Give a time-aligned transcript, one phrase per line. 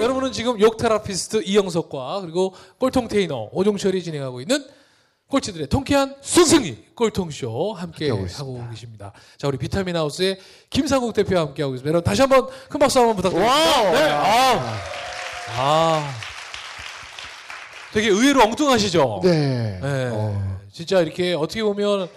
[0.00, 4.64] 여러분은 지금 욕 테라피스트 이영석과 그리고 꼴통 테이너 오종철이 진행하고 있는
[5.28, 9.12] 꼴찌들의 통쾌한 승승이 꼴통쇼 함께 하고 계십니다.
[9.38, 10.38] 자, 우리 비타민 하우스의
[10.70, 11.88] 김상국 대표와 함께 하고 있습니다.
[11.88, 13.92] 여러분 다시 한번 큰 박수 한번 부탁드립니다.
[13.92, 14.10] 네.
[14.10, 14.80] 아.
[15.56, 16.14] 아.
[17.92, 19.20] 되게 의외로 엉뚱하시죠?
[19.22, 19.78] 네.
[19.80, 20.10] 네.
[20.12, 20.60] 어.
[20.72, 22.08] 진짜 이렇게 어떻게 보면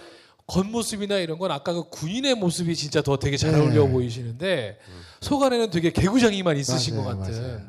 [0.46, 3.58] 겉모습이나 이런 건 아까 그 군인의 모습이 진짜 더 되게 잘 네.
[3.58, 4.78] 어울려 보이시는데
[5.20, 7.42] 속 안에는 되게 개구장이만 있으신 맞아요, 것 같은.
[7.42, 7.60] 맞아요.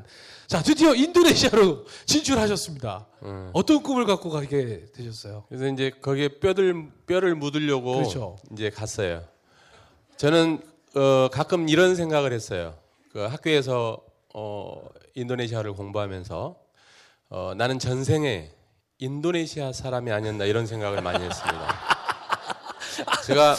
[0.48, 3.06] 자, 드디어 인도네시아로 진출하셨습니다.
[3.24, 3.52] 음.
[3.54, 5.46] 어떤 꿈을 갖고 가게 되셨어요?
[5.48, 8.38] 그래서 이제 거기에 뼈를 뼈를 묻으려고 그렇죠.
[8.52, 9.24] 이제 갔어요.
[10.18, 10.60] 저는
[10.96, 12.76] 어, 가끔 이런 생각을 했어요.
[13.14, 14.02] 그 학교에서
[14.34, 14.82] 어,
[15.14, 16.56] 인도네시아를 공부하면서
[17.30, 18.50] 어, 나는 전생에
[18.98, 21.76] 인도네시아 사람이 아니었나 이런 생각을 많이 했습니다.
[23.26, 23.56] 제가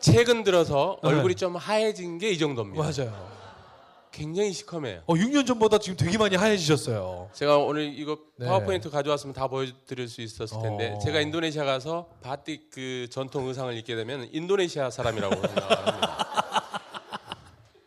[0.00, 2.90] 최근 들어서 얼굴이 좀 하얘진 게 이 정도입니다.
[2.90, 3.04] 네.
[3.04, 3.30] 맞아요.
[4.12, 5.02] 굉장히 시커매요.
[5.06, 7.30] 어, 6년 전보다 지금 되게 많이 하얘지셨어요.
[7.32, 8.46] 제가 오늘 이거 네.
[8.46, 10.98] 파워포인트 가져왔으면 다 보여드릴 수 있었을 텐데 어.
[10.98, 16.26] 제가 인도네시아 가서 바틱 그 전통 의상을 입게 되면 인도네시아 사람이라고 생각합니다.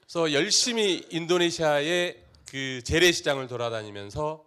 [0.07, 4.43] 그래서 열심히 인도네시아의 그 재래시장을 돌아다니면서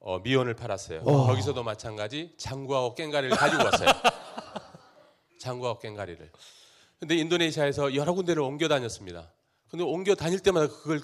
[0.00, 1.02] 어, 미원을 팔았어요.
[1.04, 1.26] 어.
[1.28, 3.88] 거기서도 마찬가지 장구하고 깽가리를 가지고 왔어요.
[5.38, 6.30] 장구하고 깽가리를.
[7.02, 9.32] 근데 인도네시아에서 여러 군데를 옮겨 다녔습니다.
[9.68, 11.00] 근데 옮겨 다닐 때마다 그걸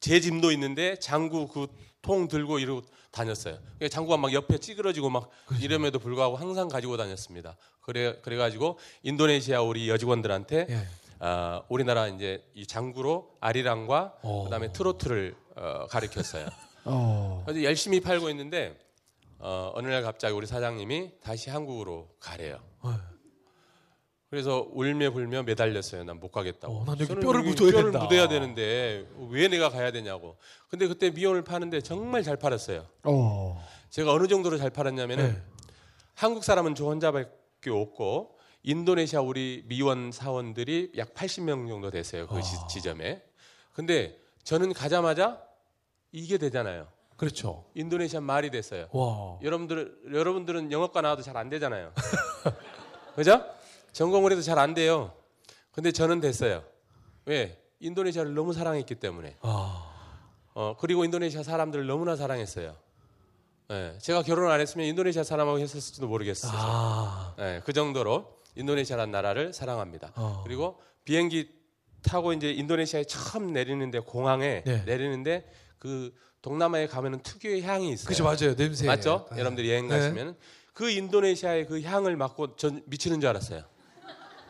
[0.00, 1.66] 제 짐도 있는데 장구 그
[2.04, 3.56] 통 들고 이러고 다녔어요.
[3.58, 7.56] 그러니까 장구가 막 옆에 찌그러지고 막 이름에도 불구하고 항상 가지고 다녔습니다.
[7.80, 10.86] 그래 그래가지고 인도네시아 우리 여직원들한테 예.
[11.18, 14.44] 아, 우리나라 이제 이 장구로 아리랑과 어.
[14.44, 16.46] 그다음에 트로트를 어, 가르쳤어요.
[16.84, 17.42] 어.
[17.46, 18.78] 그래서 열심히 팔고 있는데
[19.38, 22.58] 어, 어느 날 갑자기 우리 사장님이 다시 한국으로 가래요.
[22.84, 22.90] 네.
[24.34, 26.02] 그래서 울며 불며 매달렸어요.
[26.02, 26.74] 난 못 가겠다고.
[26.74, 28.00] 어, 난 여기 뼈를 묻어야 뼈를 된다.
[28.00, 30.36] 묻어야 되는데 왜 내가 가야 되냐고.
[30.68, 32.84] 근데 그때 미원을 파는데 정말 잘 팔았어요.
[33.04, 33.64] 어.
[33.90, 35.42] 제가 어느 정도로 잘 팔았냐면은 네.
[36.14, 42.26] 한국 사람은 저 혼자밖에 없고 인도네시아 우리 미원 사원들이 약 80명 정도 됐어요.
[42.26, 42.66] 그 지- 아.
[42.66, 43.22] 지점에.
[43.72, 45.40] 근데 저는 가자마자
[46.10, 46.88] 이게 되잖아요.
[47.16, 47.66] 그렇죠.
[47.74, 48.88] 인도네시아 말이 됐어요.
[48.90, 49.38] 와.
[49.42, 51.92] 여러분들 여러분들은 영어과 나와도 잘 안 되잖아요.
[53.14, 53.44] 그죠?
[53.94, 55.12] 전공을 해도 잘 안 돼요.
[55.70, 56.62] 근데 저는 됐어요.
[57.24, 57.58] 왜?
[57.80, 59.36] 인도네시아를 너무 사랑했기 때문에.
[59.40, 59.90] 아.
[60.52, 62.76] 어, 그리고 인도네시아 사람들을 너무나 사랑했어요.
[63.70, 66.52] 예, 제가 결혼 안 했으면 인도네시아 사람하고 했었을지도 모르겠어요.
[66.54, 67.34] 아.
[67.38, 70.12] 예, 그 정도로 인도네시아라는 나라를 사랑합니다.
[70.16, 70.42] 어.
[70.44, 71.48] 그리고 비행기
[72.02, 74.82] 타고 이제 인도네시아에 처음 내리는데 공항에 네.
[74.84, 76.12] 내리는데 그
[76.42, 78.06] 동남아에 가면은 특유의 향이 있어요.
[78.08, 78.54] 그죠 맞아요.
[78.56, 78.86] 냄새.
[78.86, 79.26] 맞죠?
[79.32, 79.38] 네.
[79.38, 79.98] 여러분들이 여행 네.
[79.98, 80.36] 가시면
[80.72, 83.62] 그 인도네시아의 그 향을 맡고 전 미치는 줄 알았어요.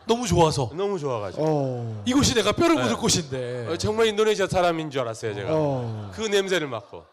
[0.07, 2.03] 너무 좋아서 너무 좋아가지고 어.
[2.05, 2.95] 이곳이 내가 뼈를 묻을 네.
[2.95, 3.67] 곳인데.
[3.67, 5.49] 어, 정말 인도네시아 사람인 줄 알았어요 제가.
[5.51, 6.11] 어.
[6.13, 7.05] 그 냄새를 맡고.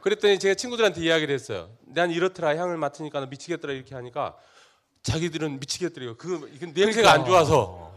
[0.00, 1.68] 그랬더니 제가 친구들한테 이야기를 했어요.
[1.82, 4.34] 난 이렇더라 향을 맡으니까 너 미치겠더라 이렇게 하니까
[5.02, 6.16] 자기들은 미치겠더래요.
[6.16, 7.92] 그, 그 냄새가 안 좋아서.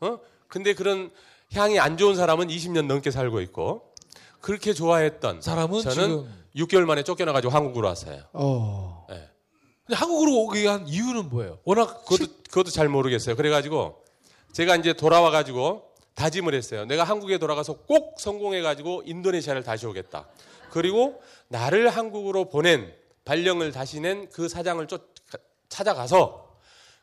[0.00, 0.18] 어?
[0.48, 1.10] 근데 그런
[1.54, 3.94] 향이 안 좋은 사람은 20년 넘게 살고 있고
[4.40, 8.22] 그렇게 좋아했던 사람은 저는 지금 6개월 만에 쫓겨나가지고 한국으로 왔어요.
[8.32, 9.06] 어.
[9.10, 9.30] 예.
[9.86, 11.58] 근데 한국으로 오게 한 이유는 뭐예요?
[11.64, 13.36] 워낙 그것도, 그것도 잘 모르겠어요.
[13.36, 14.02] 그래가지고
[14.52, 15.82] 제가 이제 돌아와가지고
[16.14, 16.86] 다짐을 했어요.
[16.86, 20.26] 내가 한국에 돌아가서 꼭 성공해가지고 인도네시아를 다시 오겠다.
[20.70, 22.92] 그리고 나를 한국으로 보낸
[23.24, 25.02] 발령을 다시 낸 그 사장을 쫓
[25.68, 26.56] 찾아가서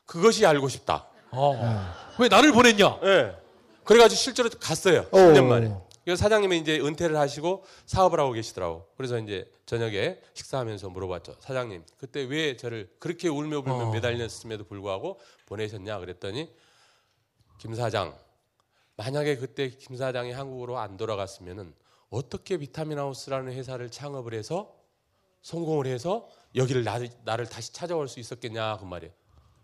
[0.05, 1.07] 그것이 알고 싶다.
[1.31, 1.93] 어.
[2.19, 2.99] 왜 나를 보냈냐?
[3.03, 3.35] 예.
[3.83, 5.05] 그래가지고 실제로 갔어요.
[5.11, 5.17] 어.
[5.17, 5.73] 10년 만에.
[6.03, 8.87] 그래서 사장님이 이제 은퇴를 하시고 사업을 하고 계시더라고.
[8.97, 11.37] 그래서 이제 저녁에 식사하면서 물어봤죠.
[11.39, 13.91] 사장님, 그때 왜 저를 그렇게 울며 불며 어.
[13.91, 15.99] 매달렸음에도 불구하고 보내셨냐?
[15.99, 16.53] 그랬더니
[17.57, 18.17] 김 사장,
[18.97, 21.73] 만약에 그때 김 사장이 한국으로 안 돌아갔으면은
[22.09, 24.75] 어떻게 비타민 하우스라는 회사를 창업을 해서
[25.41, 29.13] 성공을 해서 여기를 나, 나를 다시 찾아올 수 있었겠냐 그 말이에요.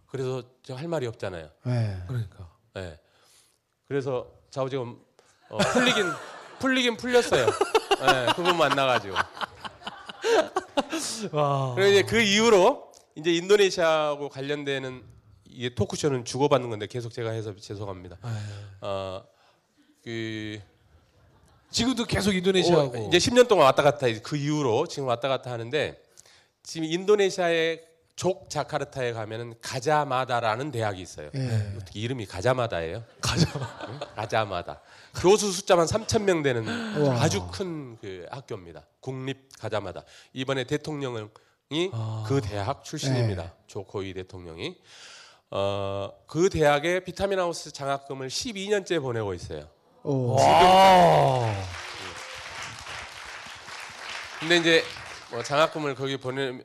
[0.07, 1.51] 그래서 저할 말이 없잖아요.
[1.65, 2.03] 네.
[2.07, 2.56] 그러니까.
[2.77, 3.00] 예.
[3.85, 5.00] 그래서 좌우지금
[5.50, 6.12] 어, 풀리긴
[6.60, 7.46] 풀리긴 풀렸어요.
[7.48, 9.16] 예, 그분 만나가지고.
[11.31, 11.74] 와.
[11.75, 15.04] 그리고 이제 그 이후로 이제 인도네시아하고 관련되는
[15.46, 18.18] 이 토크쇼는 주고받는 건데 계속 제가 해서 죄송합니다.
[18.81, 19.24] 어,
[20.04, 20.60] 그
[21.72, 25.52] 지금도 계속 인도네시아하고 어, 이제 10년 동안 왔다 갔다 해- 그 이후로 지금 왔다 갔다
[25.52, 26.02] 하는데
[26.63, 27.81] 지금 인도네시아에
[28.16, 31.30] 족 자카르타에 가면은 가자마다라는 대학이 있어요.
[31.36, 31.74] 예.
[31.78, 33.04] 어떻게 이름이 가자마다예요?
[33.22, 33.68] 가자마.
[34.16, 34.81] 가자마다.
[35.15, 36.67] 교수 숫자만 3천 명 되는
[36.97, 37.21] 우와.
[37.21, 38.85] 아주 큰 그 학교입니다.
[39.01, 40.03] 국립 가자마다.
[40.33, 41.27] 이번에 대통령이
[42.27, 43.44] 그 대학 출신입니다.
[43.44, 43.51] 네.
[43.67, 44.77] 조코이 대통령이.
[45.51, 49.67] 어, 그 대학에 비타민 하우스 장학금을 12년째 보내고 있어요.
[50.03, 50.35] 오.
[50.35, 51.53] 와.
[54.39, 54.83] 근데 이제
[55.31, 56.61] 뭐 장학금을 거기 보내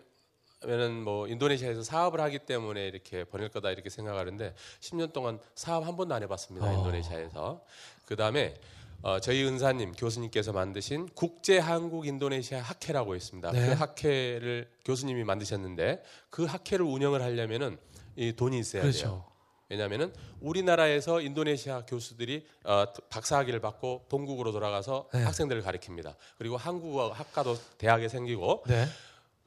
[0.67, 5.97] 면은 뭐 인도네시아에서 사업을 하기 때문에 이렇게 보낼 거다 이렇게 생각하는데 10년 동안 사업 한
[5.97, 6.73] 번도 안 해봤습니다 어.
[6.79, 7.65] 인도네시아에서.
[8.05, 8.55] 그 다음에
[9.03, 13.53] 어, 저희 은사님 교수님께서 만드신 국제 한국 인도네시아 학회라고 있습니다.
[13.53, 13.67] 네.
[13.67, 17.77] 그 학회를 교수님이 만드셨는데 그 학회를 운영을 하려면은
[18.17, 18.91] 이 돈이 있어야 돼요.
[18.91, 19.25] 그렇죠.
[19.69, 25.23] 왜냐하면은 우리나라에서 인도네시아 교수들이 어, 박사학위를 받고 본국으로 돌아가서 네.
[25.23, 26.17] 학생들을 가르칩니다.
[26.39, 28.65] 그리고 한국어 학과도 대학에 생기고.
[28.69, 28.87] 네.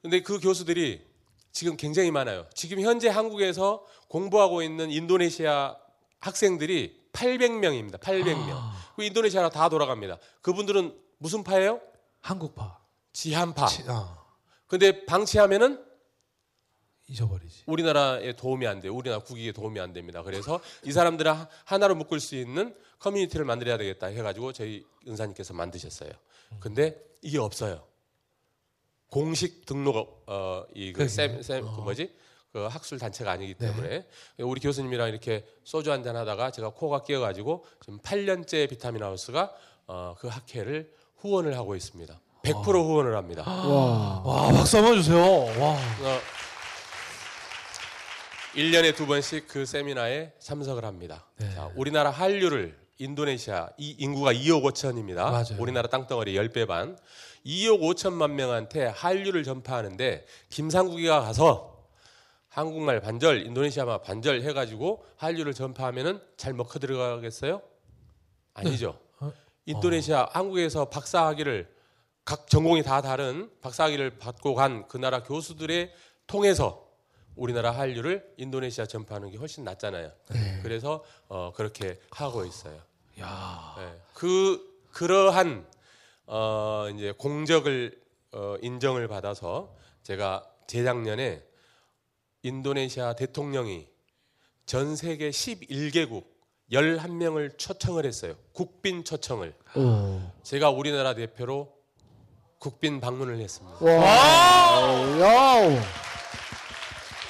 [0.02, 1.06] 근데 그 교수들이
[1.52, 2.46] 지금 굉장히 많아요.
[2.54, 5.76] 지금 현재 한국에서 공부하고 있는 인도네시아
[6.20, 8.00] 학생들이 800명입니다.
[8.00, 8.50] 800명.
[8.52, 8.92] 아.
[8.96, 10.18] 그 인도네시아가 다 돌아갑니다.
[10.42, 11.82] 그분들은 무슨 파예요?
[12.22, 12.80] 한국파.
[13.14, 13.66] 지한파.
[13.68, 14.18] 치- 아,
[14.68, 15.84] 근데 방치하면은
[17.08, 17.64] 잊어버리지.
[17.68, 18.94] 우리나라에 도움이 안 돼요.
[18.94, 20.22] 우리나라 국익에 도움이 안 됩니다.
[20.24, 26.12] 그래서 이 사람들을 하- 하나로 묶을 수 있는 커뮤니티를 만들어야 되겠다 해가지고 저희 은사님께서 만드셨어요.
[26.60, 27.88] 근데 이게 없어요.
[29.10, 31.08] 공식 등록 어이그 그러게요.
[31.08, 31.82] 쌤, 쌤, 그 어.
[31.82, 32.14] 뭐지?
[32.52, 33.68] 그 학술 단체가 아니기 네.
[33.68, 34.08] 때문에
[34.40, 39.54] 우리 교수님이랑 이렇게 소주 한잔 하다가 제가 코가 끼어가지고 지금 8년째 비타민 하우스가
[39.88, 42.20] 어, 그 학회를 후원을 하고 있습니다.
[42.44, 43.44] 100% 후원을 합니다.
[43.44, 44.22] 와.
[44.24, 45.18] 와, 박수 한번 주세요.
[45.20, 45.74] 와.
[45.74, 46.20] 어,
[48.56, 51.28] 1년에 두 번씩 그 세미나에 참석을 합니다.
[51.38, 51.54] 네.
[51.54, 55.16] 자, 우리나라 한류를 인도네시아 이 인구가 2억 5천입니다.
[55.32, 55.58] 맞아요.
[55.60, 56.98] 우리나라 땅덩어리 10배 반.
[57.46, 61.76] 2억 5천만 명한테 한류를 전파하는데 김상국이가 가서
[62.50, 67.62] 한국말 반절, 인도네시아말 반절 해가지고 한류를 전파하면은 잘 먹혀 들어가겠어요?
[68.56, 69.00] 아니죠.
[69.20, 69.32] 어?
[69.66, 71.70] 인도네시아 한국에서 박사학위를
[72.26, 75.92] 각 전공이 다 다른 박사학위를 받고 간 그 나라 교수들의
[76.26, 76.87] 통해서
[77.38, 80.12] 우리나라 한류를 인도네시아 전파하는 게 훨씬 낫잖아요.
[80.32, 80.60] 네.
[80.64, 82.82] 그래서 어, 그렇게 하고 있어요.
[83.20, 83.76] 야.
[83.78, 84.00] 네.
[84.14, 84.60] 그
[84.92, 85.66] 그러한
[86.26, 88.02] 어, 이제 공적을
[88.34, 91.44] 어, 인정을 받아서 제가 재작년에
[92.42, 93.88] 인도네시아 대통령이
[94.66, 96.26] 전 세계 11개국
[96.72, 98.36] 11명을 초청을 했어요.
[98.52, 99.54] 국빈 초청을.
[99.76, 100.20] 오.
[100.44, 101.74] 제가 우리나라 대표로
[102.60, 103.78] 국빈 방문을 했습니다.
[103.86, 105.20] 와.
[105.22, 106.07] 야우.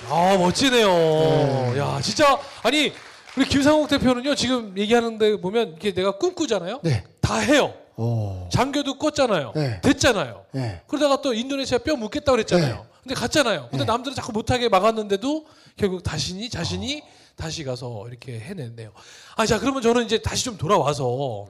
[0.09, 0.87] 아, 멋지네요.
[0.87, 1.79] 네.
[1.79, 2.93] 야, 진짜 아니
[3.37, 6.79] 우리 김상욱 대표는요 지금 얘기하는데 보면 이게 내가 꿈꾸잖아요.
[6.83, 7.03] 네.
[7.21, 7.73] 다 해요.
[7.97, 8.47] 오.
[8.51, 9.53] 장교도 껐잖아요.
[9.55, 9.81] 네.
[9.81, 10.45] 됐잖아요.
[10.55, 10.81] 예.
[10.87, 12.75] 그러다가 또 인도네시아 뼈 묻겠다 그랬잖아요.
[12.75, 12.83] 네.
[13.01, 13.67] 근데 갔잖아요.
[13.69, 13.85] 근데 네.
[13.85, 15.45] 남들은 자꾸 못하게 막았는데도
[15.75, 17.01] 결국 자신이 자신이
[17.35, 18.91] 다시 가서 이렇게 해냈네요.
[19.35, 21.47] 아, 자 그러면 저는 이제 다시 좀 돌아와서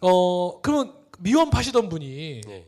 [0.00, 2.66] 어 그러면 미원 파시던 분이 예.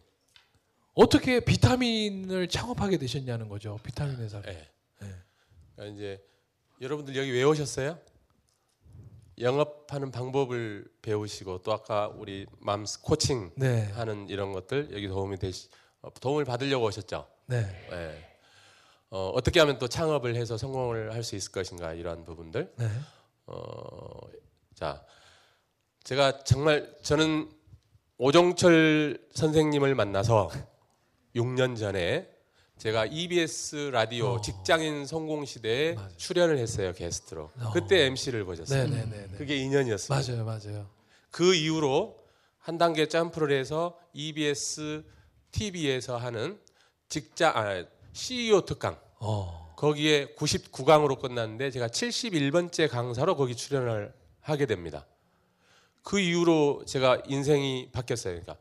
[0.95, 3.79] 어떻게 비타민을 창업하게 되셨냐는 거죠.
[3.83, 4.41] 비타민 회사.
[4.41, 4.53] 를 예.
[4.53, 4.69] 네.
[5.77, 6.25] 그러니까 이제
[6.81, 7.99] 여러분들 여기 왜 오셨어요?
[9.39, 13.85] 영업하는 방법을 배우시고 또 아까 우리 맘스 코칭 네.
[13.93, 15.69] 하는 이런 것들 여기 도움이 되시
[16.01, 17.29] 어, 도움을 받으려고 오셨죠.
[17.47, 17.59] 네.
[17.93, 18.37] 예.
[19.11, 22.73] 어, 어떻게 하면 또 창업을 해서 성공을 할 수 있을 것인가 이러한 부분들.
[22.77, 22.89] 네.
[23.47, 24.21] 어,
[24.75, 25.05] 자,
[26.05, 27.51] 제가 정말 저는
[28.19, 30.51] 오종철 선생님을 만나서
[31.37, 32.35] 6년 전에
[32.79, 34.41] 제가 EBS 라디오 어.
[34.41, 36.11] 직장인 성공 시대에 맞아요.
[36.17, 37.51] 출연을 했어요 게스트로.
[37.61, 37.71] 어.
[37.73, 38.87] 그때 MC를 보셨어요.
[38.87, 39.39] 네, 네, 네, 네.
[39.39, 40.19] 그게 인연이었어요.
[40.19, 40.45] 맞아요.
[40.45, 40.91] 맞아요.
[41.31, 42.19] 그 이후로
[42.59, 45.05] 한 단계 점프를 해서 EBS
[45.53, 46.59] TV에서 하는
[47.09, 49.73] 직장 아, CEO 특강 어.
[49.77, 55.07] 거기에 99강으로 끝났는데 제가 71번째 강사로 거기 출연을 하게 됩니다.
[56.03, 58.35] 그 이후로 제가 인생이 바뀌었어요.
[58.41, 58.57] 그러니까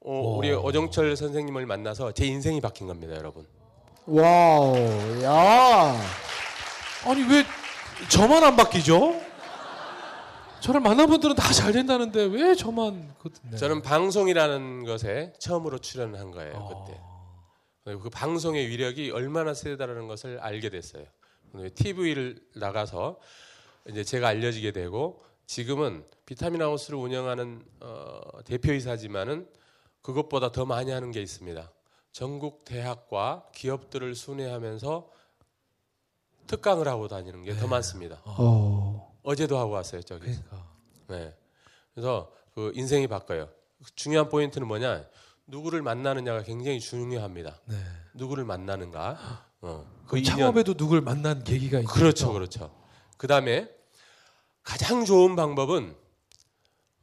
[0.00, 0.60] 어, 우리 오.
[0.60, 3.46] 어정철 선생님을 만나서 제 인생이 바뀐 겁니다, 여러분.
[4.10, 5.22] wow.
[5.22, 5.94] 야.
[7.04, 7.44] 아니 왜
[8.08, 9.20] 저만 안 바뀌죠?
[10.60, 13.56] 저를 만난 분들은 다 잘 된다는데 왜 저만 그 네.
[13.58, 16.84] 저는 방송이라는 것에 처음으로 출연한 거예요, 어.
[16.86, 16.98] 그때.
[17.84, 21.04] 그리고 그 방송의 위력이 얼마나 세다라는 것을 알게 됐어요.
[21.74, 23.18] TV를 나가서
[23.88, 29.46] 이제 제가 알려지게 되고 지금은 비타민 하우스를 운영하는 어, 대표이사지만은
[30.02, 31.70] 그것보다 더 많이 하는 게 있습니다.
[32.18, 35.08] 전국 대학과 기업들을 순회하면서
[36.48, 38.16] 특강을 하고 다니는 게더 많습니다.
[38.40, 39.12] 오.
[39.22, 40.22] 어제도 하고 왔어요, 저기.
[40.22, 40.66] 그러니까
[41.06, 41.32] 네.
[41.94, 43.48] 그래서 그 인생이 바뀌어요.
[43.94, 45.04] 중요한 포인트는 뭐냐?
[45.46, 47.60] 누구를 만나느냐가 굉장히 중요합니다.
[47.66, 47.76] 네.
[48.14, 49.44] 누구를 만나는가?
[49.60, 50.26] 어, 그그 2년.
[50.26, 51.92] 창업에도 누굴 만난 계기가 있죠.
[51.92, 52.74] 그렇죠, 그렇죠.
[53.16, 53.70] 그 다음에
[54.64, 55.94] 가장 좋은 방법은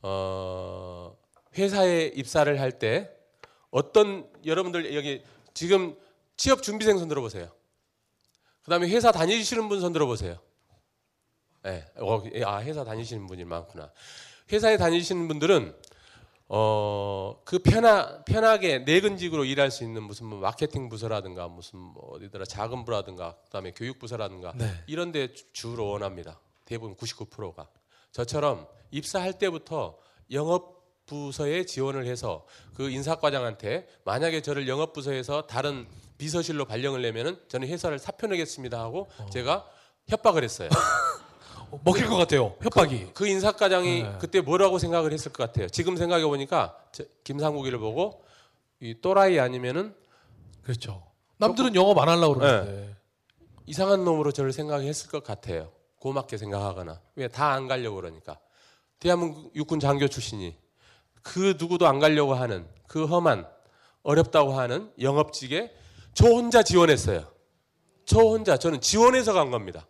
[0.02, 1.16] 어,
[1.58, 3.15] 회사에 입사를 할 때
[3.80, 5.22] 어떤 여러분들 여기
[5.54, 5.98] 지금
[6.38, 7.52] 취업 준비생 손 들어보세요.
[8.64, 10.38] 그 다음에 회사 다니시는 분 손 들어보세요.
[11.64, 13.92] 네, 어, 아 회사 다니시는 분이 많구나.
[14.50, 15.76] 회사에 다니시는 분들은
[16.48, 22.46] 어, 그 편하, 편하게 내근직으로 일할 수 있는 무슨 뭐 마케팅 부서라든가 무슨 뭐 어디더라
[22.46, 24.72] 작은 부라든가 그다음에 교육 부서라든가 네.
[24.88, 26.40] 이런 데 주- 주로 원합니다.
[26.64, 27.68] 대부분 99%가.
[28.14, 29.98] 저처럼 입사할 때부터
[30.32, 30.75] 영업
[31.06, 38.00] 부서에 지원을 해서 그 인사과장한테 만약에 저를 영업 부서에서 다른 비서실로 발령을 내면은 저는 회사를
[38.00, 39.66] 사표 내겠습니다 하고 제가
[40.08, 40.70] 협박을 했어요.
[41.72, 42.56] 어, 먹힐 것 같아요.
[42.62, 43.12] 협박이.
[43.14, 44.18] 그 인사과장이 네.
[44.20, 45.68] 그때 뭐라고 생각을 했을 것 같아요.
[45.70, 46.78] 지금 생각해 보니까
[47.24, 48.24] 김상국이를 보고
[48.80, 49.96] 이 또라이 아니면은
[50.62, 51.04] 그렇죠.
[51.38, 52.96] 남들은 영업 안 하려고 그러는데.
[53.68, 55.72] 이상한 놈으로 저를 생각했을 것 같아요.
[56.00, 58.38] 고맙게 생각하거나 왜 다 안 가려고 그러니까
[59.00, 60.56] 대한민국 육군 장교 출신이
[61.26, 63.48] 그 누구도 안 가려고 하는 그 험한
[64.04, 65.74] 어렵다고 하는 영업직에
[66.14, 67.28] 저 혼자 지원했어요.
[68.06, 69.88] 저 혼자 저는 지원해서 간 겁니다.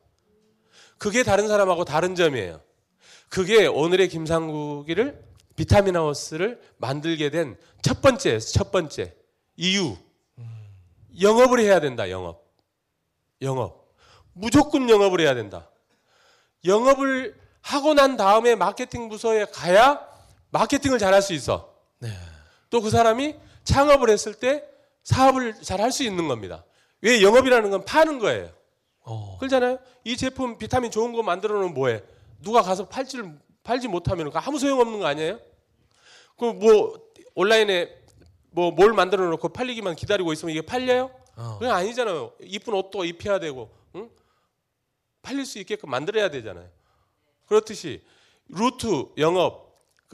[0.97, 2.61] 그게 다른 사람하고 다른 점이에요.
[3.27, 5.21] 그게 오늘의 김상국이를
[5.57, 9.13] 비타민 하우스를 만들게 된 첫 번째 첫 번째
[9.57, 9.95] 이유
[11.21, 12.43] 영업을 해야 된다 영업
[13.41, 13.93] 영업
[14.33, 15.69] 무조건 영업을 해야 된다
[16.65, 20.14] 영업을 하고 난 다음에 마케팅 부서에 가야
[20.51, 22.09] 마케팅을 잘할 수 있어 네.
[22.69, 24.63] 또그 사람이 창업을 했을 때
[25.03, 26.65] 사업을 잘 할 수 있는 겁니다
[27.01, 28.51] 왜 영업이라는 건 파는 거예요
[29.07, 29.37] 어.
[29.37, 29.77] 그렇잖아요.
[30.03, 32.01] 이 제품 비타민 좋은 거 만들어 놓으면 뭐해?
[32.41, 35.39] 누가 가서 팔지를 팔지 못하면 그 아무 소용 없는 거 아니에요?
[36.37, 36.99] 그 뭐
[37.35, 37.95] 온라인에
[38.49, 41.11] 뭐 뭘 만들어 놓고 팔리기만 기다리고 있으면 이게 팔려요?
[41.35, 41.57] 어.
[41.59, 42.31] 그건 아니잖아요.
[42.41, 44.09] 이쁜 옷도 입혀야 되고, 응?
[45.21, 46.67] 팔릴 수 있게끔 만들어야 되잖아요.
[47.45, 48.01] 그렇듯이
[48.47, 49.64] 루트 영업,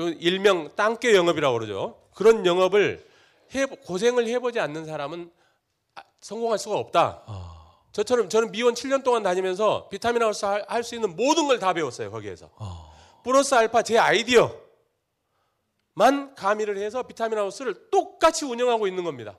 [0.02, 2.02] 그 일명 땅개 영업이라고 그러죠.
[2.16, 3.08] 그런 영업을
[3.54, 5.32] 해 고생을 해보지 않는 사람은
[5.96, 7.24] 아, 성공할 수가 없다.
[7.28, 7.58] 아.
[7.92, 12.10] 저처럼 저는 미원 7년 동안 다니면서 비타민 하우스 할 수 있는 모든 걸 다 배웠어요
[12.10, 12.90] 거기에서 어.
[13.24, 14.56] 플러스 알파 제 아이디어만
[16.36, 19.38] 가미를 해서 비타민 하우스를 똑같이 운영하고 있는 겁니다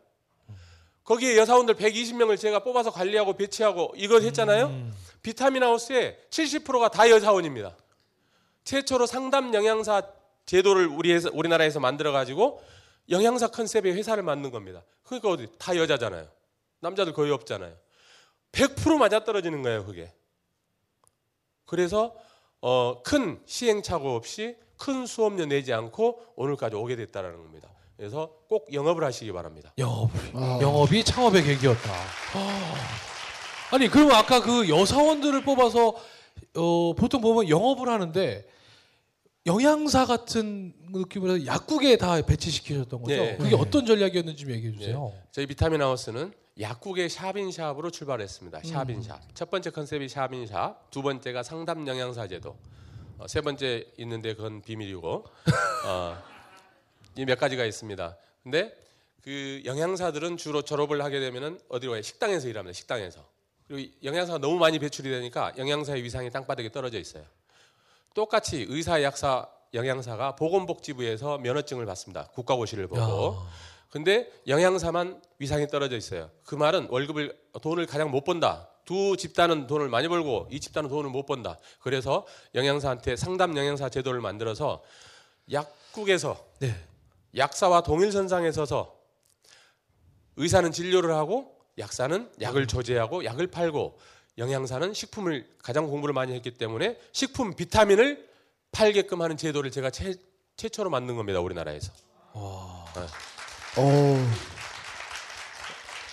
[1.04, 4.94] 거기에 여사원들 120명을 제가 뽑아서 관리하고 배치하고 이걸 했잖아요 음.
[5.22, 7.74] 비타민 하우스의 70%가 다 여사원입니다
[8.64, 10.02] 최초로 상담 영양사
[10.46, 12.62] 제도를 우리 우리나라에서 만들어 가지고
[13.10, 16.28] 영양사 컨셉의 회사를 만든 겁니다 그러니까 어디 다 여자잖아요
[16.80, 17.76] 남자들 거의 없잖아요
[18.52, 20.12] 100% 맞아 떨어지는 거예요, 그게.
[21.64, 22.14] 그래서
[22.60, 27.68] 어, 큰 시행착오 없이 큰 수업료 내지 않고 오늘까지 오게 됐다라는 겁니다.
[27.96, 29.72] 그래서 꼭 영업을 하시기 바랍니다.
[29.78, 30.58] 영업이 아.
[30.60, 31.90] 영업이 창업의 계기였다.
[32.34, 32.74] 아.
[33.70, 35.94] 아니 그러면 아까 그 여사원들을 뽑아서
[36.56, 38.46] 어, 보통 보면 영업을 하는데
[39.46, 43.14] 영양사 같은 느낌으로 약국에 다 배치시키셨던 거죠.
[43.16, 43.36] 네.
[43.36, 45.12] 그게 어떤 전략이었는지 좀 얘기해 주세요.
[45.32, 48.60] 저희 비타민 하우스는 약국의 샵인샵으로 출발했습니다.
[48.62, 49.34] 샵인샵.
[49.34, 52.56] 첫 번째 컨셉이 샵인샵, 두 번째가 상담 영양사 제도,
[53.18, 55.24] 어, 세 번째 있는데 그건 비밀이고
[55.86, 56.22] 어,
[57.16, 58.16] 이몇 가지가 있습니다.
[58.44, 58.76] 근데
[59.22, 62.02] 그 영양사들은 주로 졸업을 하게 되면은 어디로 가요?
[62.02, 62.74] 식당에서 일합니다.
[62.74, 63.24] 식당에서.
[63.66, 67.24] 그리고 이 영양사가 너무 많이 배출이 되니까 영양사의 위상이 땅바닥에 떨어져 있어요.
[68.14, 72.28] 똑같이 의사, 약사, 영양사가 보건복지부에서 면허증을 받습니다.
[72.34, 73.00] 국가고시를 보고.
[73.00, 73.52] 야.
[73.88, 76.30] 근데 영양사만 위상이 떨어져 있어요.
[76.44, 78.68] 그 말은 월급을 돈을 가장 못 번다.
[78.84, 81.58] 두 집단은 돈을 많이 벌고 이 집단은 돈을 못 번다.
[81.78, 84.82] 그래서 영양사한테 상담 영양사 제도를 만들어서
[85.50, 86.74] 약국에서 네.
[87.36, 88.94] 약사와 동일선상에 서서
[90.36, 93.98] 의사는 진료를 하고 약사는 약을 조제하고 약을 팔고
[94.38, 98.28] 영양사는 식품을 가장 공부를 많이 했기 때문에 식품 비타민을
[98.72, 100.14] 팔게끔 하는 제도를 제가 최,
[100.56, 101.40] 최초로 만든 겁니다.
[101.40, 101.92] 우리나라에서.
[102.34, 102.84] 오.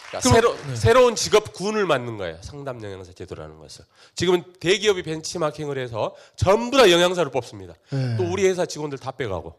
[0.10, 0.76] 그러니까 그럼- 새로, 네.
[0.76, 2.38] 새로운 직업군을 만든 거예요.
[2.42, 3.86] 상담 영양사 제도라는 것을.
[4.16, 7.76] 지금은 대기업이 벤치마킹을 해서 전부 다 영양사를 뽑습니다.
[7.92, 8.18] 네.
[8.18, 9.56] 또 우리 회사 직원들 다 빼가고.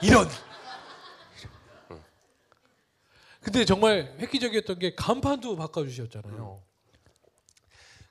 [0.00, 0.28] 이런.
[3.40, 6.62] 근데 정말 획기적이었던 게 간판도 바꿔주셨잖아요.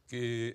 [0.10, 0.54] 그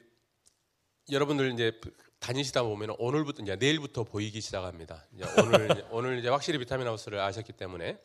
[1.10, 1.80] 여러분들 이제
[2.18, 5.06] 다니시다 보면 오늘부터 이제 내일부터 보이기 시작합니다.
[5.14, 8.00] 이제 오늘 이제 오늘 이제 확실히 비타민 하우스를 아셨기 때문에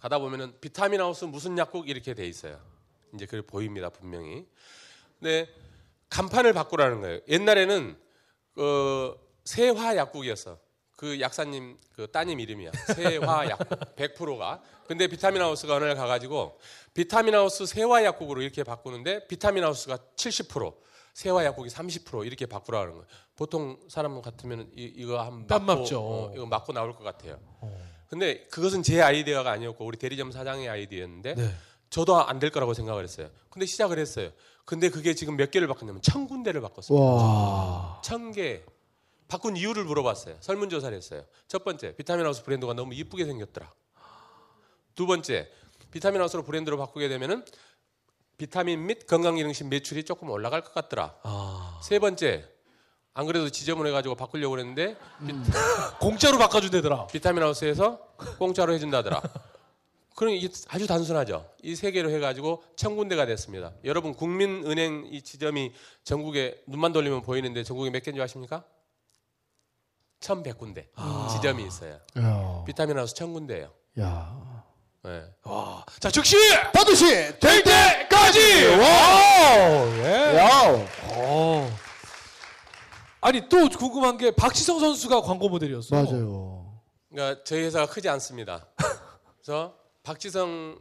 [0.00, 2.60] 가다 보면은 비타민 하우스 무슨 약국 이렇게 돼 있어요.
[3.14, 4.46] 이제 그 보입니다 분명히.
[5.18, 5.48] 근데
[6.10, 7.20] 간판을 바꾸라는 거예요.
[7.28, 7.96] 옛날에는
[8.54, 10.58] 그 세화 약국이었어.
[10.96, 12.72] 그 약사님 그 따님 이름이야.
[12.94, 14.60] 세화 약국 100%가.
[14.86, 16.58] 근데 비타민 하우스가 어느 날 가가지고
[16.94, 20.74] 비타민 하우스 세화 약국으로 이렇게 바꾸는데 비타민 하우스가 70%
[21.12, 23.06] 세화 약국이 30% 이렇게 바꾸라는 거예요.
[23.36, 26.00] 보통 사람 같으면 이, 이거 한땀 맞고, 맞죠.
[26.00, 27.38] 어, 이거 맞고 나올 것 같아요.
[28.08, 31.50] 근데 그것은 제 아이디어가 아니었고 우리 대리점 사장의 아이디어였는데 네.
[31.90, 33.28] 저도 안 될 거라고 생각을 했어요.
[33.50, 34.30] 근데 시작을 했어요.
[34.64, 36.98] 근데 그게 지금 몇 개를 바꿨냐면 천 군데를 바꿨어요.
[36.98, 38.00] 와.
[38.04, 38.64] 천 개.
[39.28, 40.36] 바꾼 이유를 물어봤어요.
[40.40, 41.24] 설문조사를 했어요.
[41.48, 43.72] 첫 번째, 비타민 하우스 브랜드가 너무 이쁘게 생겼더라.
[44.94, 45.50] 두 번째,
[45.90, 47.44] 비타민 하우스로 브랜드로 바꾸게 되면은
[48.38, 51.14] 비타민 및 건강기능식 매출이 조금 올라갈 것 같더라.
[51.22, 51.80] 아.
[51.82, 52.46] 세 번째,
[53.14, 54.96] 안 그래도 지저분해가지고 바꾸려고 했는데
[56.00, 57.06] 공짜로 바꿔준대더라.
[57.08, 57.98] 비타민 하우스에서
[58.38, 59.22] 공짜로 해준다더라.
[60.14, 61.50] 그럼 이게 아주 단순하죠.
[61.62, 63.72] 이 세 개로 해가지고 천 군데가 됐습니다.
[63.84, 65.72] 여러분 국민은행 이 지점이
[66.04, 68.64] 전국에 눈만 돌리면 보이는데 전국에 몇 개인지 아십니까?
[70.26, 70.88] 천백 군데
[71.30, 72.00] 지점이 있어요.
[72.18, 72.64] 야.
[72.66, 73.70] 비타민 하우스 천 군데예요.
[74.00, 74.64] 야.
[75.04, 75.22] 네.
[75.44, 75.86] 와.
[76.00, 76.34] 자, 즉시
[76.74, 77.04] 반드시
[77.38, 78.66] 될 때까지.
[78.76, 79.86] 와.
[79.98, 80.36] 예.
[80.36, 80.84] wow.
[81.12, 81.76] 어.
[83.20, 86.02] 아니 또 궁금한 게 박지성 선수가 광고 모델이었어요.
[86.02, 86.80] 맞아요.
[87.08, 88.66] 그러니까 저희 회사가 크지 않습니다.
[89.40, 90.76] 그래서 박지성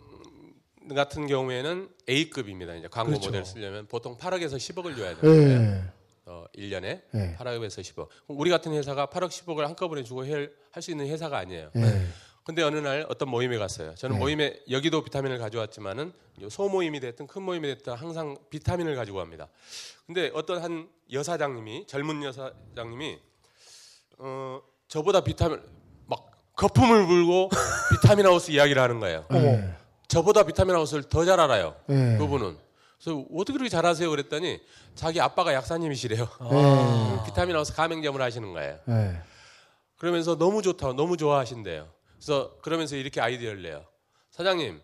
[0.96, 2.74] 같은 경우에는 A급입니다.
[2.74, 3.28] 이제 광고 그렇죠.
[3.28, 5.16] 모델 쓰려면 보통 8억에서 10억을 줘야 예.
[5.16, 5.84] 돼요.
[6.28, 7.36] 어, 1년에 네.
[7.40, 8.08] 8억에서 10억.
[8.26, 10.52] 그럼 우리 같은 회사가 8억 10억을 한꺼번에 주고 할
[10.82, 11.70] 수 있는 회사가 아니에요.
[11.78, 12.08] 예.
[12.44, 13.96] 근데 어느 날 어떤 모임에 갔어요.
[13.96, 14.20] 저는 네.
[14.20, 16.12] 모임에 여기도 비타민을 가져왔지만은
[16.50, 19.48] 소 모임이 됐든 큰 모임이 됐든 항상 비타민을 가지고 갑니다.
[20.06, 23.20] 근데 어떤 한 여사장님이 젊은 여사장님이
[24.20, 25.62] 어 저보다 비타민
[26.08, 27.50] 막 거품을 불고
[28.02, 29.26] 비타민 하우스 이야기를 하는 거예요.
[29.34, 29.74] 예.
[30.08, 31.76] 저보다 비타민 하우스를 더 잘 알아요.
[31.90, 32.18] 예.
[32.20, 32.58] 그분은.
[33.06, 34.10] 그래서 어떻게 그렇게 잘하세요?
[34.10, 34.60] 그랬더니
[34.96, 36.28] 자기 아빠가 약사님이시래요.
[36.52, 37.20] 예.
[37.30, 38.80] 비타민 하우스 가맹점을 하시는 거예요.
[38.90, 39.22] 예.
[39.98, 41.88] 그러면서 너무 좋다, 너무 좋아하신대요.
[42.18, 43.86] 그래서 그러면서 이렇게 아이디어를 내요.
[44.32, 44.82] 사장님,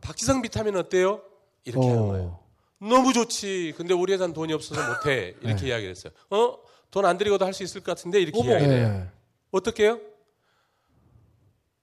[0.00, 1.22] 박지성 비타민 어때요?
[1.64, 2.38] 이렇게 하는 거예요.
[2.80, 3.74] 너무 좋지.
[3.76, 5.34] 근데 우리 회사는 돈이 없어서 못해.
[5.40, 6.12] 이렇게 이야기를 했어요.
[6.30, 6.58] 어?
[6.90, 8.50] 돈 안 들이고도 할 수 있을 것 같은데 이렇게 어머.
[8.50, 8.86] 이야기를 해요.
[9.06, 9.10] 예.
[9.52, 10.00] 어떻게 해요?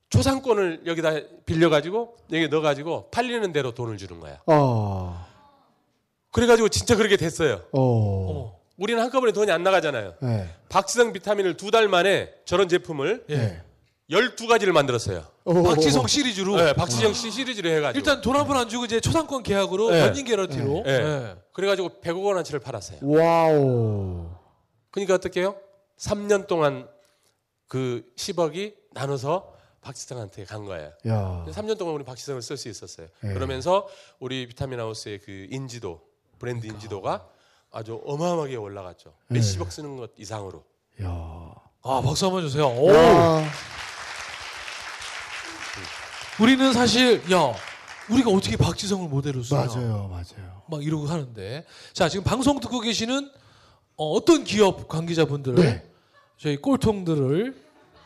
[0.09, 1.11] 초상권을 여기다
[1.45, 4.39] 빌려가지고 여기 넣어가지고 팔리는 대로 돈을 주는 거야.
[4.45, 5.30] 어.
[6.31, 7.61] 그래가지고 진짜 그렇게 됐어요.
[7.71, 7.81] 어.
[8.29, 8.55] 어머.
[8.77, 10.15] 우리는 한꺼번에 돈이 안 나가잖아요.
[10.23, 10.49] 예.
[10.69, 13.61] 박지성 비타민을 두 달 만에 저런 제품을 예.
[14.09, 15.25] 12가지를 만들었어요.
[15.45, 15.63] 오.
[15.63, 17.97] 박지성 시리즈로 네, 박지성 씨 시리즈로 해가지고.
[17.99, 19.99] 일단 돈 한 푼 안 주고 이제 초상권 계약으로 네.
[20.07, 20.83] 런닝 개런티로.
[20.85, 20.91] 네.
[20.91, 21.35] 예.
[21.53, 22.99] 그래가지고 100억 원어치를 팔았어요.
[23.03, 24.29] wow.
[24.89, 25.55] 그러니까 어떻게 해요?
[25.99, 26.87] 3년 동안
[27.67, 30.91] 그 10억이 나눠서 박지성한테 간 거예요.
[31.07, 31.45] 야.
[31.49, 33.07] 3년 동안 우리 박지성을 쓸 수 있었어요.
[33.21, 33.33] 네.
[33.33, 33.87] 그러면서
[34.19, 36.01] 우리 비타민 하우스의 그 인지도,
[36.41, 36.75] 브랜드 그러니까.
[36.75, 37.27] 인지도가
[37.71, 39.13] 아주 어마어마하게 올라갔죠.
[39.27, 39.39] 네.
[39.39, 40.63] 몇십억 쓰는 것 이상으로.
[41.03, 41.07] 야.
[41.83, 42.67] 아 박수 한번 주세요.
[42.67, 42.91] 오.
[42.91, 43.43] 야.
[46.39, 47.53] 우리는 사실 야
[48.09, 49.65] 우리가 어떻게 박지성을 모델로 쓰냐.
[49.65, 50.07] 맞아요.
[50.09, 50.63] 맞아요.
[50.67, 53.31] 막 이러고 하는데 자 지금 방송 듣고 계시는
[53.97, 55.87] 어, 떤 기업 관계자분들 네.
[56.37, 57.55] 저희 꼴통들을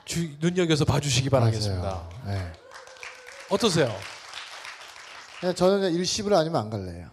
[0.04, 2.10] 주, 눈여겨서 봐주시기 바라겠습니다.
[2.28, 2.52] 예.
[3.50, 3.96] 어떠세요?
[5.56, 7.10] 저는 일시불 아니면 안 갈래요.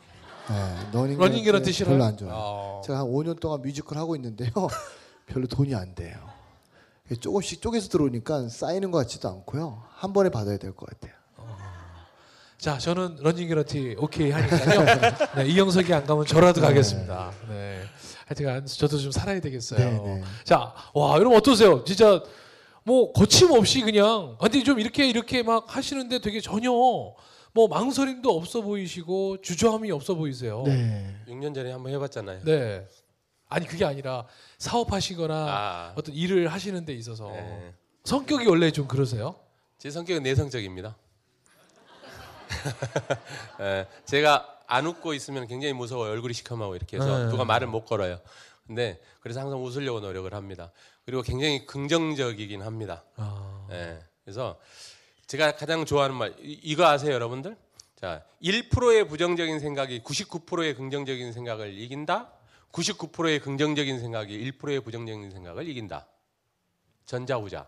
[0.50, 0.90] 예.
[0.92, 1.94] 러닝, 러닝 개런티 싫어요?
[1.94, 2.34] 별로 안 좋아요.
[2.34, 4.50] 아, 제가 한 5년 동안 뮤지컬 하고 있는데요.
[5.26, 6.16] 별로 돈이 안 돼요.
[7.20, 9.82] 조금씩 쪼개서 들어오니까 쌓이는 것 같지도 않고요.
[9.94, 11.12] 한 번에 받아야 될 것 같아요.
[12.58, 14.86] 자 저는 런닝 게런티 오케이 하니까요.
[15.36, 16.66] 네, 이영석이 안 가면 저라도 네.
[16.68, 17.32] 가겠습니다.
[17.48, 17.82] 네.
[18.26, 19.78] 하여튼 저도 좀 살아야 되겠어요.
[19.78, 20.22] 네, 네.
[20.44, 21.82] 자, 와, 여러분 어떠세요?
[21.84, 22.22] 진짜
[22.84, 26.70] 뭐 거침없이 그냥 아, 근데 좀 이렇게 이렇게 막 하시는데 되게 전혀
[27.54, 30.62] 뭐 망설임도 없어 보이시고 주저함이 없어 보이세요.
[30.64, 31.14] 네.
[31.28, 32.44] 6년 전에 한번 해봤잖아요.
[32.44, 32.86] 네.
[33.48, 34.26] 아니 그게 아니라
[34.58, 37.74] 사업하시거나 아, 어떤 일을 하시는 데 있어서 네.
[38.04, 39.36] 성격이 원래 좀 그러세요?
[39.78, 40.96] 제 성격은 내성적입니다.
[43.60, 47.30] 예, 제가 안 웃고 있으면 굉장히 무서워 요 얼굴이 시커멓고 이렇게 해서 네.
[47.30, 48.18] 누가 말을 못 걸어요.
[48.66, 50.72] 근데 그래서 항상 웃으려고 노력을 합니다.
[51.04, 53.04] 그리고 굉장히 긍정적이긴 합니다.
[53.16, 54.58] 아, 예, 그래서
[55.32, 57.56] 제가 가장 좋아하는 말 이- 이거 아세요, 여러분들?
[57.96, 62.30] 자, 1%의 부정적인 생각이 99%의 긍정적인 생각을 이긴다.
[62.70, 66.06] 99%의 긍정적인 생각이 1%의 부정적인 생각을 이긴다.
[67.06, 67.66] 전자후자.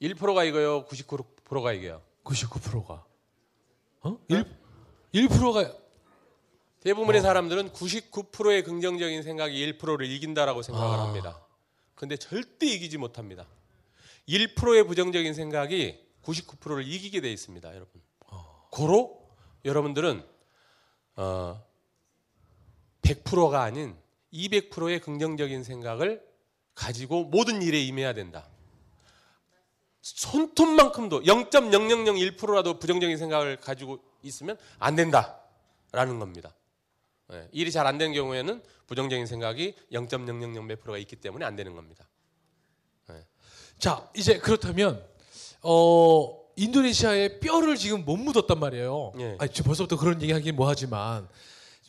[0.00, 2.00] 1%가 이거요, 99%가 이겨요.
[2.24, 3.04] 99%가
[4.00, 4.18] 어?
[4.28, 4.46] 1
[5.12, 5.76] 1%가
[6.80, 11.02] 대부분의 사람들은 99%의 긍정적인 생각이 1%를 이긴다라고 생각을 아.
[11.02, 11.44] 합니다.
[11.94, 13.46] 근데 절대 이기지 못합니다.
[14.28, 18.00] 1%의 부정적인 생각이 99%를 이기게 돼 있습니다, 여러분.
[18.70, 19.28] 고로
[19.64, 20.24] 여러분들은
[21.16, 21.62] 어
[23.02, 23.96] 100%가 아닌
[24.32, 26.22] 200%의 긍정적인 생각을
[26.74, 28.48] 가지고 모든 일에 임해야 된다.
[30.00, 36.54] 손톱만큼도 0.0001%라도 부정적인 생각을 가지고 있으면 안 된다라는 겁니다.
[37.32, 41.74] 예, 일이 잘 안 되는 경우에는 부정적인 생각이 0.000 몇 프로가 있기 때문에 안 되는
[41.74, 42.08] 겁니다.
[43.82, 45.04] 자, 이제 그렇다면
[45.60, 49.12] 어 인도네시아에 뼈를 지금 못 묻었단 말이에요.
[49.18, 49.36] 예.
[49.40, 51.26] 아니, 지금 벌써부터 그런 얘기 하긴 뭐 하지만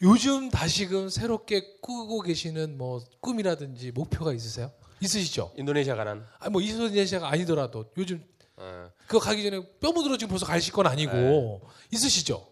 [0.02, 4.72] 요즘 다시금 새롭게 꾸고 계시는 뭐 꿈이라든지 목표가 있으세요?
[5.02, 5.52] 있으시죠?
[5.56, 8.26] 인도네시아 가난 아니 뭐 인도네시아가 아니더라도 요즘
[8.58, 12.44] 어, 그거 가기 전에 뼈 묻으러 지금 벌써 가실 건 아니고 있으시죠?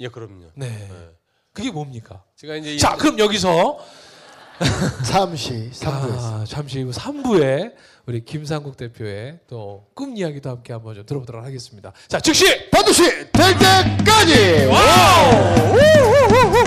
[0.00, 0.50] 예 그럼요.
[0.54, 0.88] 네.
[0.90, 1.10] 예.
[1.52, 2.24] 그게 뭡니까?
[2.36, 3.78] 제가 이제 이- 자, 그럼 여기서
[5.04, 7.72] 잠시 3부에서 아, 잠시 후 3부에
[8.06, 11.92] 우리 김상국 대표의 또 꿈 이야기도 함께 한번 좀 들어보도록 하겠습니다.
[12.08, 15.72] 자, 즉시 반드시 될 때까지 와우!
[15.72, 16.64] 우후후후!